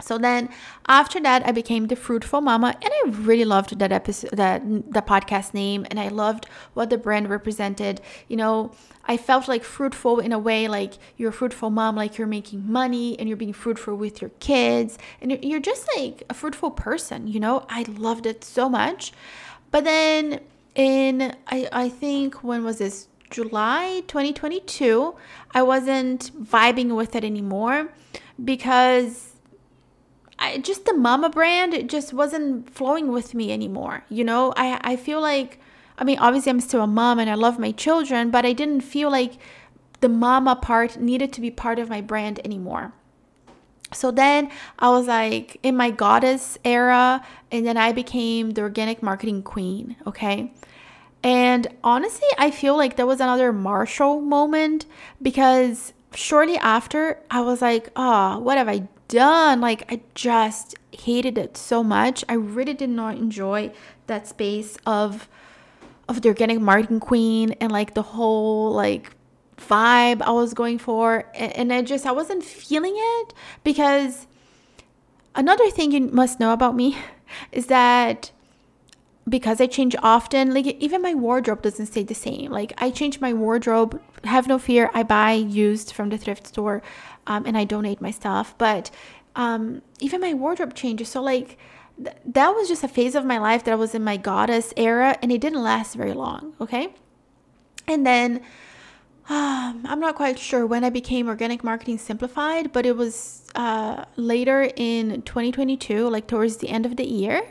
So 0.00 0.18
then 0.18 0.50
after 0.88 1.20
that 1.20 1.46
I 1.46 1.52
became 1.52 1.86
the 1.86 1.96
fruitful 1.96 2.42
mama 2.42 2.76
and 2.82 2.92
I 2.92 3.08
really 3.08 3.46
loved 3.46 3.78
that 3.78 3.92
episode 3.92 4.30
that 4.32 4.62
the 4.92 5.00
podcast 5.00 5.54
name 5.54 5.86
and 5.90 5.98
I 5.98 6.08
loved 6.08 6.46
what 6.74 6.90
the 6.90 6.98
brand 6.98 7.30
represented. 7.30 8.02
You 8.28 8.36
know, 8.36 8.72
I 9.06 9.16
felt 9.16 9.48
like 9.48 9.64
fruitful 9.64 10.20
in 10.20 10.32
a 10.32 10.38
way 10.38 10.68
like 10.68 10.94
you're 11.16 11.30
a 11.30 11.32
fruitful 11.32 11.70
mom 11.70 11.96
like 11.96 12.18
you're 12.18 12.26
making 12.26 12.70
money 12.70 13.18
and 13.18 13.26
you're 13.26 13.38
being 13.38 13.54
fruitful 13.54 13.96
with 13.96 14.20
your 14.20 14.32
kids 14.38 14.98
and 15.22 15.42
you're 15.42 15.60
just 15.60 15.88
like 15.96 16.22
a 16.28 16.34
fruitful 16.34 16.72
person, 16.72 17.26
you 17.26 17.40
know? 17.40 17.64
I 17.70 17.86
loved 17.88 18.26
it 18.26 18.44
so 18.44 18.68
much. 18.68 19.12
But 19.76 19.84
then 19.84 20.40
in 20.74 21.36
I 21.48 21.68
I 21.70 21.88
think 21.90 22.42
when 22.42 22.64
was 22.64 22.78
this 22.78 23.08
July 23.28 24.04
2022, 24.06 25.14
I 25.52 25.60
wasn't 25.60 26.32
vibing 26.42 26.96
with 26.96 27.14
it 27.14 27.22
anymore 27.24 27.92
because 28.42 29.34
I 30.38 30.56
just 30.56 30.86
the 30.86 30.94
mama 30.94 31.28
brand 31.28 31.74
it 31.74 31.90
just 31.90 32.14
wasn't 32.14 32.70
flowing 32.70 33.12
with 33.12 33.34
me 33.34 33.52
anymore. 33.52 34.02
You 34.08 34.24
know, 34.24 34.54
I 34.56 34.80
I 34.92 34.96
feel 34.96 35.20
like 35.20 35.60
I 35.98 36.04
mean 36.04 36.18
obviously 36.20 36.48
I'm 36.48 36.60
still 36.60 36.80
a 36.80 36.86
mom 36.86 37.18
and 37.18 37.28
I 37.28 37.34
love 37.34 37.58
my 37.58 37.72
children, 37.72 38.30
but 38.30 38.46
I 38.46 38.54
didn't 38.54 38.80
feel 38.80 39.10
like 39.10 39.34
the 40.00 40.08
mama 40.08 40.56
part 40.56 40.96
needed 40.98 41.34
to 41.34 41.42
be 41.42 41.50
part 41.50 41.78
of 41.78 41.90
my 41.90 42.00
brand 42.00 42.40
anymore. 42.46 42.94
So 43.96 44.10
then 44.10 44.50
I 44.78 44.90
was 44.90 45.06
like 45.06 45.58
in 45.62 45.76
my 45.76 45.90
goddess 45.90 46.58
era 46.64 47.24
and 47.50 47.66
then 47.66 47.76
I 47.76 47.92
became 47.92 48.50
the 48.50 48.62
organic 48.62 49.02
marketing 49.02 49.42
queen, 49.42 49.96
okay? 50.06 50.52
And 51.22 51.66
honestly, 51.82 52.28
I 52.38 52.50
feel 52.50 52.76
like 52.76 52.96
there 52.96 53.06
was 53.06 53.20
another 53.20 53.52
Marshall 53.52 54.20
moment 54.20 54.86
because 55.20 55.92
shortly 56.14 56.56
after 56.58 57.18
I 57.30 57.40
was 57.40 57.60
like, 57.60 57.90
"Oh, 57.96 58.38
what 58.38 58.58
have 58.58 58.68
I 58.68 58.86
done. 59.08 59.60
Like 59.60 59.90
I 59.90 60.00
just 60.14 60.74
hated 60.92 61.38
it 61.38 61.56
so 61.56 61.82
much. 61.82 62.24
I 62.28 62.34
really 62.34 62.74
did 62.74 62.90
not 62.90 63.16
enjoy 63.16 63.72
that 64.06 64.26
space 64.26 64.76
of 64.86 65.28
of 66.08 66.22
the 66.22 66.28
organic 66.28 66.60
marketing 66.60 67.00
queen 67.00 67.52
and 67.60 67.72
like 67.72 67.94
the 67.94 68.02
whole 68.02 68.72
like 68.72 69.15
vibe 69.58 70.22
I 70.22 70.30
was 70.32 70.54
going 70.54 70.78
for 70.78 71.24
and, 71.34 71.72
I 71.72 71.82
just 71.82 72.06
I 72.06 72.12
wasn't 72.12 72.44
feeling 72.44 72.94
it 72.96 73.34
because 73.64 74.26
another 75.34 75.70
thing 75.70 75.92
you 75.92 76.00
must 76.00 76.38
know 76.38 76.52
about 76.52 76.74
me 76.74 76.98
is 77.52 77.66
that 77.66 78.30
because 79.28 79.60
I 79.60 79.66
change 79.66 79.96
often, 80.02 80.54
like 80.54 80.66
even 80.66 81.02
my 81.02 81.14
wardrobe 81.14 81.62
doesn't 81.62 81.86
stay 81.86 82.04
the 82.04 82.14
same. 82.14 82.50
Like 82.52 82.72
I 82.78 82.90
change 82.90 83.20
my 83.20 83.32
wardrobe, 83.32 84.00
have 84.24 84.46
no 84.46 84.58
fear. 84.58 84.90
I 84.94 85.02
buy 85.02 85.32
used 85.32 85.92
from 85.92 86.10
the 86.10 86.18
thrift 86.18 86.46
store 86.46 86.82
um, 87.26 87.44
and 87.44 87.58
I 87.58 87.64
donate 87.64 88.00
my 88.00 88.12
stuff. 88.12 88.54
But 88.56 88.90
um, 89.34 89.82
even 90.00 90.20
my 90.20 90.32
wardrobe 90.32 90.74
changes. 90.74 91.08
So 91.08 91.22
like 91.22 91.58
th- 92.02 92.16
that 92.24 92.50
was 92.50 92.68
just 92.68 92.84
a 92.84 92.88
phase 92.88 93.14
of 93.14 93.24
my 93.24 93.38
life 93.38 93.64
that 93.64 93.72
I 93.72 93.76
was 93.76 93.94
in 93.94 94.04
my 94.04 94.16
goddess 94.16 94.72
era, 94.76 95.18
and 95.20 95.32
it 95.32 95.40
didn't 95.40 95.62
last 95.62 95.94
very 95.94 96.12
long. 96.12 96.54
Okay, 96.60 96.94
and 97.88 98.06
then. 98.06 98.42
I'm 99.30 100.00
not 100.00 100.14
quite 100.14 100.38
sure 100.38 100.66
when 100.66 100.84
I 100.84 100.90
became 100.90 101.28
organic 101.28 101.64
marketing 101.64 101.98
simplified, 101.98 102.72
but 102.72 102.86
it 102.86 102.96
was 102.96 103.42
uh, 103.54 104.04
later 104.16 104.70
in 104.76 105.22
2022, 105.22 106.08
like 106.08 106.26
towards 106.26 106.58
the 106.58 106.68
end 106.68 106.86
of 106.86 106.96
the 106.96 107.04
year. 107.04 107.42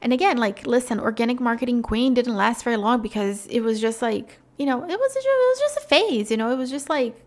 And 0.00 0.12
again, 0.12 0.38
like, 0.38 0.66
listen, 0.66 1.00
organic 1.00 1.40
marketing 1.40 1.82
queen 1.82 2.14
didn't 2.14 2.36
last 2.36 2.64
very 2.64 2.76
long 2.76 3.02
because 3.02 3.46
it 3.46 3.60
was 3.60 3.80
just 3.80 4.00
like, 4.00 4.38
you 4.56 4.64
know, 4.64 4.82
it 4.82 4.98
was 4.98 5.16
it 5.16 5.24
was 5.24 5.60
just 5.60 5.76
a 5.76 5.88
phase. 5.88 6.30
You 6.30 6.36
know, 6.36 6.50
it 6.50 6.56
was 6.56 6.70
just 6.70 6.88
like 6.88 7.20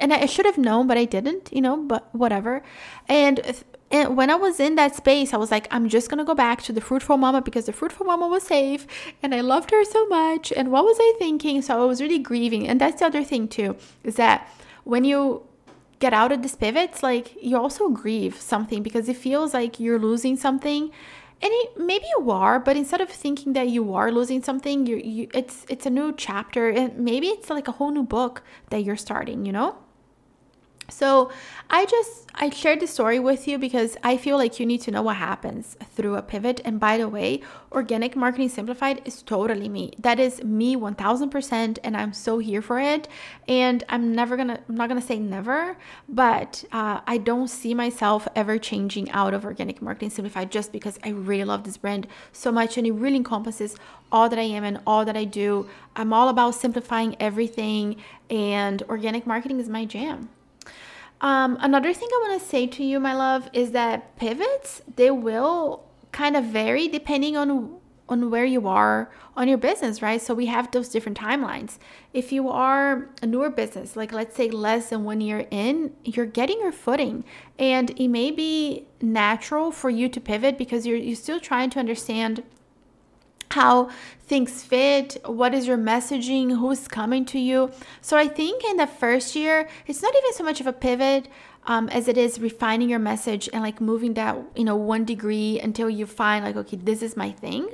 and 0.00 0.12
I 0.12 0.26
should 0.26 0.46
have 0.46 0.58
known, 0.58 0.86
but 0.86 0.96
I 0.96 1.04
didn't, 1.04 1.50
you 1.52 1.60
know, 1.60 1.76
but 1.76 2.14
whatever. 2.14 2.62
And, 3.08 3.40
and 3.90 4.16
when 4.16 4.28
I 4.30 4.34
was 4.34 4.60
in 4.60 4.74
that 4.74 4.94
space, 4.94 5.32
I 5.32 5.38
was 5.38 5.50
like, 5.50 5.66
I'm 5.70 5.88
just 5.88 6.10
gonna 6.10 6.24
go 6.24 6.34
back 6.34 6.62
to 6.62 6.72
the 6.72 6.80
fruitful 6.80 7.16
mama 7.16 7.40
because 7.40 7.66
the 7.66 7.72
fruitful 7.72 8.04
mama 8.04 8.28
was 8.28 8.42
safe 8.42 8.86
and 9.22 9.34
I 9.34 9.40
loved 9.40 9.70
her 9.70 9.84
so 9.84 10.06
much. 10.06 10.52
And 10.52 10.70
what 10.70 10.84
was 10.84 10.98
I 11.00 11.14
thinking? 11.18 11.62
So 11.62 11.82
I 11.82 11.86
was 11.86 12.02
really 12.02 12.18
grieving. 12.18 12.68
And 12.68 12.80
that's 12.80 13.00
the 13.00 13.06
other 13.06 13.24
thing 13.24 13.48
too, 13.48 13.76
is 14.04 14.16
that 14.16 14.48
when 14.84 15.04
you 15.04 15.42
get 16.00 16.12
out 16.12 16.32
of 16.32 16.42
this 16.42 16.54
pivots, 16.54 17.02
like 17.02 17.34
you 17.42 17.56
also 17.56 17.88
grieve 17.88 18.40
something 18.40 18.82
because 18.82 19.08
it 19.08 19.16
feels 19.16 19.54
like 19.54 19.80
you're 19.80 19.98
losing 19.98 20.36
something 20.36 20.90
and 21.40 21.52
it, 21.52 21.78
maybe 21.78 22.04
you 22.18 22.30
are 22.30 22.58
but 22.58 22.76
instead 22.76 23.00
of 23.00 23.08
thinking 23.08 23.52
that 23.52 23.68
you 23.68 23.94
are 23.94 24.10
losing 24.10 24.42
something 24.42 24.86
you, 24.86 24.96
you 24.96 25.28
it's 25.32 25.64
it's 25.68 25.86
a 25.86 25.90
new 25.90 26.12
chapter 26.16 26.68
and 26.68 26.98
maybe 26.98 27.28
it's 27.28 27.48
like 27.48 27.68
a 27.68 27.72
whole 27.72 27.92
new 27.92 28.02
book 28.02 28.42
that 28.70 28.82
you're 28.82 28.96
starting 28.96 29.46
you 29.46 29.52
know 29.52 29.76
so 30.90 31.30
I 31.70 31.84
just 31.84 32.28
I 32.34 32.50
shared 32.50 32.80
this 32.80 32.92
story 32.92 33.18
with 33.18 33.46
you 33.46 33.58
because 33.58 33.96
I 34.02 34.16
feel 34.16 34.36
like 34.36 34.58
you 34.58 34.64
need 34.64 34.80
to 34.82 34.90
know 34.90 35.02
what 35.02 35.16
happens 35.16 35.76
through 35.94 36.14
a 36.14 36.22
pivot. 36.22 36.60
And 36.64 36.78
by 36.78 36.96
the 36.96 37.08
way, 37.08 37.42
organic 37.72 38.16
marketing 38.16 38.48
simplified 38.48 39.02
is 39.04 39.22
totally 39.22 39.68
me. 39.68 39.92
That 39.98 40.18
is 40.18 40.42
me 40.44 40.76
1000% 40.76 41.78
and 41.82 41.96
I'm 41.96 42.12
so 42.12 42.38
here 42.38 42.62
for 42.62 42.78
it. 42.80 43.08
And 43.48 43.84
I'm 43.88 44.14
never 44.14 44.36
gonna 44.36 44.60
I'm 44.68 44.76
not 44.76 44.88
gonna 44.88 45.02
say 45.02 45.18
never, 45.18 45.76
but 46.08 46.64
uh, 46.72 47.00
I 47.06 47.18
don't 47.18 47.48
see 47.48 47.74
myself 47.74 48.26
ever 48.34 48.56
changing 48.56 49.10
out 49.10 49.34
of 49.34 49.44
organic 49.44 49.82
marketing 49.82 50.10
simplified 50.10 50.50
just 50.50 50.72
because 50.72 50.98
I 51.04 51.10
really 51.10 51.44
love 51.44 51.64
this 51.64 51.76
brand 51.76 52.06
so 52.32 52.50
much 52.50 52.78
and 52.78 52.86
it 52.86 52.92
really 52.92 53.16
encompasses 53.16 53.76
all 54.10 54.28
that 54.30 54.38
I 54.38 54.42
am 54.42 54.64
and 54.64 54.80
all 54.86 55.04
that 55.04 55.16
I 55.16 55.24
do. 55.24 55.68
I'm 55.96 56.14
all 56.14 56.28
about 56.30 56.54
simplifying 56.54 57.14
everything 57.20 57.96
and 58.30 58.82
organic 58.84 59.26
marketing 59.26 59.60
is 59.60 59.68
my 59.68 59.84
jam. 59.84 60.30
Um, 61.20 61.58
another 61.60 61.92
thing 61.92 62.08
I 62.12 62.28
want 62.28 62.40
to 62.40 62.46
say 62.46 62.66
to 62.66 62.84
you, 62.84 63.00
my 63.00 63.14
love, 63.14 63.48
is 63.52 63.72
that 63.72 64.16
pivots 64.16 64.82
they 64.96 65.10
will 65.10 65.84
kind 66.12 66.36
of 66.36 66.44
vary 66.44 66.88
depending 66.88 67.36
on 67.36 67.78
on 68.08 68.30
where 68.30 68.44
you 68.44 68.66
are 68.66 69.10
on 69.36 69.48
your 69.48 69.58
business, 69.58 70.00
right? 70.00 70.20
So 70.20 70.32
we 70.32 70.46
have 70.46 70.70
those 70.70 70.88
different 70.88 71.18
timelines. 71.18 71.76
If 72.14 72.32
you 72.32 72.48
are 72.48 73.10
a 73.20 73.26
newer 73.26 73.50
business, 73.50 73.96
like 73.96 74.12
let's 74.12 74.34
say 74.34 74.48
less 74.48 74.88
than 74.88 75.04
one 75.04 75.20
year 75.20 75.46
in, 75.50 75.92
you're 76.04 76.26
getting 76.26 76.58
your 76.60 76.72
footing, 76.72 77.24
and 77.58 77.90
it 77.90 78.08
may 78.08 78.30
be 78.30 78.86
natural 79.02 79.70
for 79.70 79.90
you 79.90 80.08
to 80.08 80.20
pivot 80.20 80.56
because 80.56 80.86
you're 80.86 80.96
you're 80.96 81.16
still 81.16 81.40
trying 81.40 81.70
to 81.70 81.78
understand 81.78 82.42
how 83.50 83.90
things 84.26 84.62
fit, 84.62 85.16
what 85.24 85.54
is 85.54 85.66
your 85.66 85.78
messaging, 85.78 86.58
who's 86.58 86.86
coming 86.86 87.24
to 87.26 87.38
you. 87.38 87.70
So 88.02 88.16
I 88.16 88.28
think 88.28 88.62
in 88.64 88.76
the 88.76 88.86
first 88.86 89.34
year, 89.34 89.68
it's 89.86 90.02
not 90.02 90.14
even 90.16 90.32
so 90.34 90.44
much 90.44 90.60
of 90.60 90.66
a 90.66 90.72
pivot 90.72 91.28
um, 91.66 91.88
as 91.88 92.08
it 92.08 92.16
is 92.16 92.38
refining 92.38 92.88
your 92.88 92.98
message 92.98 93.48
and 93.52 93.62
like 93.62 93.80
moving 93.80 94.14
that, 94.14 94.36
you 94.56 94.64
know, 94.64 94.76
one 94.76 95.04
degree 95.04 95.60
until 95.60 95.88
you 95.88 96.06
find 96.06 96.44
like, 96.44 96.56
okay, 96.56 96.76
this 96.76 97.02
is 97.02 97.16
my 97.16 97.30
thing. 97.30 97.68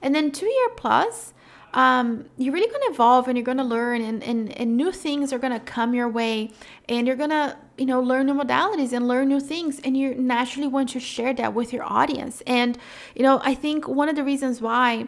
And 0.00 0.14
then 0.14 0.30
two 0.30 0.46
year 0.46 0.68
plus, 0.76 1.32
um, 1.74 2.26
you're 2.36 2.52
really 2.52 2.70
going 2.70 2.82
to 2.82 2.92
evolve 2.92 3.28
and 3.28 3.36
you're 3.36 3.44
going 3.44 3.58
to 3.58 3.64
learn 3.64 4.02
and, 4.02 4.22
and, 4.22 4.52
and 4.58 4.76
new 4.76 4.92
things 4.92 5.32
are 5.32 5.38
going 5.38 5.52
to 5.52 5.60
come 5.60 5.94
your 5.94 6.08
way 6.08 6.50
and 6.88 7.06
you're 7.06 7.16
going 7.16 7.30
to 7.30 7.56
you 7.78 7.86
know 7.86 8.00
learn 8.00 8.26
new 8.26 8.34
modalities 8.34 8.92
and 8.92 9.08
learn 9.08 9.28
new 9.28 9.40
things 9.40 9.80
and 9.80 9.96
you 9.96 10.14
naturally 10.14 10.68
want 10.68 10.90
to 10.90 11.00
share 11.00 11.32
that 11.32 11.54
with 11.54 11.72
your 11.72 11.84
audience 11.84 12.42
and 12.46 12.76
you 13.14 13.22
know 13.22 13.40
i 13.44 13.54
think 13.54 13.88
one 13.88 14.08
of 14.08 14.16
the 14.16 14.22
reasons 14.22 14.60
why 14.60 15.06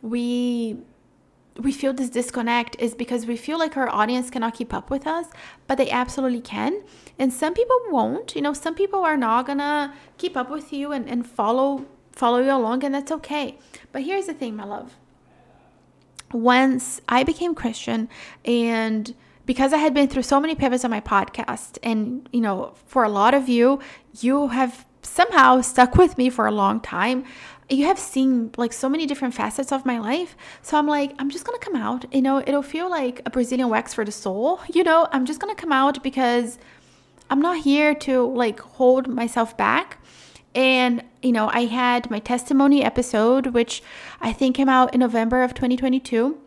we 0.00 0.78
we 1.58 1.72
feel 1.72 1.92
this 1.92 2.10
disconnect 2.10 2.76
is 2.78 2.94
because 2.94 3.26
we 3.26 3.36
feel 3.36 3.58
like 3.58 3.76
our 3.76 3.88
audience 3.88 4.28
cannot 4.28 4.54
keep 4.54 4.74
up 4.74 4.90
with 4.90 5.06
us, 5.06 5.26
but 5.66 5.78
they 5.78 5.88
absolutely 5.88 6.40
can. 6.40 6.82
And 7.16 7.32
some 7.32 7.54
people 7.54 7.76
won't. 7.90 8.34
You 8.34 8.42
know, 8.42 8.52
some 8.52 8.74
people 8.74 9.04
are 9.04 9.16
not 9.16 9.46
gonna 9.46 9.94
keep 10.18 10.36
up 10.36 10.50
with 10.50 10.72
you 10.72 10.90
and, 10.90 11.08
and 11.08 11.26
follow 11.26 11.86
follow 12.10 12.38
you 12.38 12.50
along, 12.50 12.84
and 12.84 12.94
that's 12.94 13.12
okay. 13.12 13.58
But 13.92 14.02
here's 14.02 14.26
the 14.26 14.34
thing, 14.34 14.56
my 14.56 14.64
love 14.64 14.96
once 16.34 17.00
I 17.08 17.22
became 17.22 17.54
Christian 17.54 18.08
and 18.44 19.14
because 19.46 19.72
I 19.72 19.78
had 19.78 19.94
been 19.94 20.08
through 20.08 20.22
so 20.22 20.40
many 20.40 20.54
pivots 20.54 20.84
on 20.84 20.90
my 20.90 21.00
podcast, 21.00 21.78
and 21.82 22.28
you 22.32 22.40
know, 22.40 22.74
for 22.86 23.04
a 23.04 23.08
lot 23.08 23.34
of 23.34 23.48
you, 23.48 23.80
you 24.20 24.48
have 24.48 24.86
somehow 25.02 25.60
stuck 25.60 25.96
with 25.96 26.16
me 26.16 26.30
for 26.30 26.46
a 26.46 26.50
long 26.50 26.80
time. 26.80 27.24
You 27.68 27.86
have 27.86 27.98
seen 27.98 28.50
like 28.56 28.72
so 28.72 28.88
many 28.88 29.06
different 29.06 29.34
facets 29.34 29.72
of 29.72 29.86
my 29.86 29.98
life. 29.98 30.36
So 30.62 30.76
I'm 30.78 30.86
like, 30.86 31.14
I'm 31.18 31.30
just 31.30 31.44
gonna 31.44 31.58
come 31.58 31.76
out. 31.76 32.12
You 32.12 32.22
know, 32.22 32.38
it'll 32.38 32.62
feel 32.62 32.90
like 32.90 33.20
a 33.26 33.30
Brazilian 33.30 33.68
wax 33.68 33.94
for 33.94 34.04
the 34.04 34.12
soul. 34.12 34.60
You 34.74 34.82
know, 34.82 35.08
I'm 35.12 35.24
just 35.24 35.40
gonna 35.40 35.54
come 35.54 35.72
out 35.72 36.02
because 36.02 36.58
I'm 37.30 37.40
not 37.40 37.58
here 37.58 37.94
to 37.94 38.26
like 38.26 38.60
hold 38.60 39.08
myself 39.08 39.56
back. 39.56 39.98
And, 40.54 41.02
you 41.22 41.32
know, 41.32 41.50
I 41.52 41.66
had 41.66 42.10
my 42.10 42.20
testimony 42.20 42.82
episode, 42.84 43.48
which 43.48 43.82
I 44.20 44.32
think 44.32 44.56
came 44.56 44.68
out 44.68 44.94
in 44.94 45.00
November 45.00 45.42
of 45.42 45.54
2022. 45.54 46.38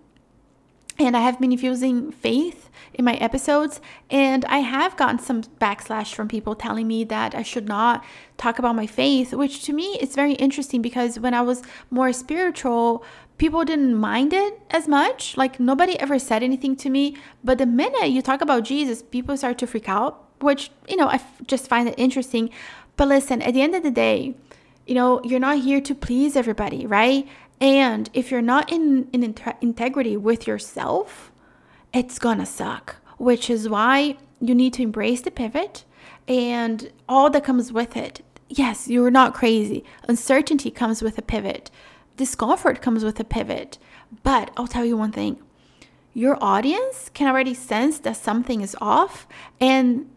And 0.99 1.15
I 1.15 1.21
have 1.21 1.39
been 1.39 1.51
infusing 1.51 2.11
faith 2.11 2.69
in 2.93 3.05
my 3.05 3.15
episodes. 3.15 3.79
And 4.09 4.45
I 4.45 4.59
have 4.59 4.97
gotten 4.97 5.19
some 5.19 5.43
backslash 5.43 6.13
from 6.13 6.27
people 6.27 6.55
telling 6.55 6.87
me 6.87 7.03
that 7.05 7.35
I 7.35 7.43
should 7.43 7.67
not 7.67 8.03
talk 8.37 8.57
about 8.57 8.75
my 8.75 8.87
faith, 8.87 9.33
which 9.33 9.63
to 9.63 9.73
me 9.73 9.97
is 10.01 10.15
very 10.15 10.33
interesting 10.33 10.81
because 10.81 11.19
when 11.19 11.33
I 11.33 11.41
was 11.41 11.61
more 11.91 12.11
spiritual, 12.13 13.03
people 13.37 13.63
didn't 13.63 13.95
mind 13.95 14.33
it 14.33 14.59
as 14.71 14.87
much. 14.87 15.37
Like 15.37 15.59
nobody 15.59 15.99
ever 15.99 16.17
said 16.17 16.41
anything 16.41 16.75
to 16.77 16.89
me. 16.89 17.17
But 17.43 17.59
the 17.59 17.65
minute 17.65 18.09
you 18.09 18.21
talk 18.21 18.41
about 18.41 18.63
Jesus, 18.63 19.03
people 19.03 19.37
start 19.37 19.57
to 19.59 19.67
freak 19.67 19.87
out, 19.87 20.23
which, 20.39 20.71
you 20.87 20.95
know, 20.95 21.07
I 21.07 21.21
just 21.45 21.67
find 21.67 21.87
it 21.87 21.95
interesting. 21.97 22.49
But 22.97 23.07
listen, 23.07 23.41
at 23.41 23.53
the 23.53 23.61
end 23.61 23.75
of 23.75 23.83
the 23.83 23.91
day, 23.91 24.35
you 24.85 24.95
know, 24.95 25.21
you're 25.23 25.39
not 25.39 25.59
here 25.59 25.79
to 25.81 25.95
please 25.95 26.35
everybody, 26.35 26.85
right? 26.85 27.27
And 27.61 28.09
if 28.13 28.31
you're 28.31 28.41
not 28.41 28.71
in, 28.71 29.07
in 29.13 29.35
integrity 29.61 30.17
with 30.17 30.47
yourself, 30.47 31.31
it's 31.93 32.19
gonna 32.19 32.45
suck, 32.45 32.97
which 33.17 33.49
is 33.49 33.69
why 33.69 34.17
you 34.41 34.53
need 34.53 34.73
to 34.73 34.83
embrace 34.83 35.21
the 35.21 35.31
pivot 35.31 35.83
and 36.27 36.91
all 37.07 37.29
that 37.29 37.43
comes 37.43 37.71
with 37.71 37.95
it. 37.95 38.21
Yes, 38.49 38.87
you're 38.87 39.11
not 39.11 39.33
crazy. 39.33 39.83
Uncertainty 40.07 40.71
comes 40.71 41.01
with 41.01 41.17
a 41.17 41.21
pivot, 41.21 41.69
discomfort 42.15 42.81
comes 42.81 43.03
with 43.03 43.19
a 43.19 43.23
pivot. 43.23 43.77
But 44.23 44.51
I'll 44.57 44.67
tell 44.67 44.85
you 44.85 44.97
one 44.97 45.11
thing 45.11 45.39
your 46.13 46.37
audience 46.43 47.11
can 47.13 47.27
already 47.27 47.53
sense 47.53 47.99
that 47.99 48.17
something 48.17 48.61
is 48.61 48.75
off 48.81 49.27
and 49.61 50.09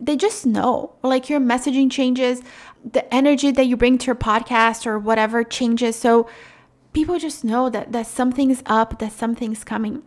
they 0.00 0.16
just 0.16 0.46
know 0.46 0.94
like 1.02 1.28
your 1.28 1.40
messaging 1.40 1.90
changes 1.90 2.42
the 2.84 3.12
energy 3.12 3.50
that 3.50 3.66
you 3.66 3.76
bring 3.76 3.98
to 3.98 4.06
your 4.06 4.14
podcast 4.14 4.86
or 4.86 4.98
whatever 4.98 5.42
changes. 5.44 5.96
So 5.96 6.28
people 6.92 7.18
just 7.18 7.44
know 7.44 7.68
that 7.70 7.92
that 7.92 8.06
something's 8.06 8.62
up 8.66 8.98
that 8.98 9.12
something's 9.12 9.64
coming. 9.64 10.02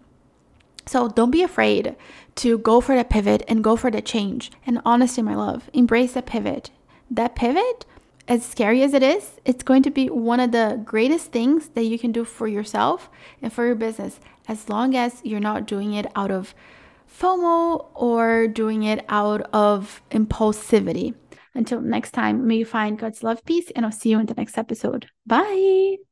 So 0.88 1.10
don't 1.10 1.32
be 1.32 1.44
afraid 1.44 1.96
to 2.36 2.58
go 2.58 2.82
for 2.82 2.96
the 2.96 3.04
pivot 3.04 3.44
and 3.48 3.64
go 3.64 3.76
for 3.76 3.92
the 3.92 4.02
change. 4.02 4.52
And 4.66 4.82
honestly 4.86 5.24
my 5.24 5.36
love 5.36 5.70
embrace 5.74 6.14
the 6.14 6.22
pivot. 6.22 6.72
That 7.10 7.36
pivot 7.36 7.86
as 8.28 8.46
scary 8.46 8.82
as 8.84 8.94
it 8.94 9.04
is 9.04 9.40
it's 9.46 9.64
going 9.64 9.84
to 9.84 9.90
be 9.90 10.08
one 10.10 10.40
of 10.40 10.52
the 10.52 10.82
greatest 10.86 11.32
things 11.32 11.70
that 11.70 11.84
you 11.84 11.98
can 12.00 12.12
do 12.12 12.24
for 12.24 12.48
yourself 12.48 13.10
and 13.42 13.52
for 13.52 13.66
your 13.66 13.76
business 13.76 14.20
as 14.48 14.70
long 14.70 14.96
as 14.96 15.22
you're 15.24 15.40
not 15.40 15.66
doing 15.66 15.94
it 15.94 16.06
out 16.16 16.32
of 16.32 16.54
FOMO 17.12 17.92
or 17.94 18.48
doing 18.48 18.84
it 18.84 19.06
out 19.10 19.42
of 19.54 20.02
impulsivity. 20.12 21.16
Until 21.54 21.82
next 21.82 22.12
time, 22.12 22.48
may 22.48 22.56
you 22.56 22.66
find 22.66 22.98
God's 22.98 23.24
love, 23.24 23.44
peace, 23.46 23.72
and 23.76 23.86
I'll 23.86 23.92
see 23.92 24.10
you 24.10 24.20
in 24.20 24.26
the 24.26 24.34
next 24.34 24.58
episode. 24.58 25.08
Bye. 25.26 26.11